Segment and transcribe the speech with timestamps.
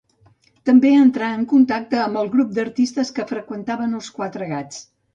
[0.69, 4.87] També entrà en contacte amb el grup d'artistes que freqüentaven els Quatre Gats.